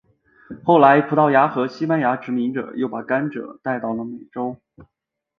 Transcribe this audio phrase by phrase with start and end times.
[0.63, 4.59] 后来葡萄牙和西班牙殖民者又把甘蔗带到了美洲。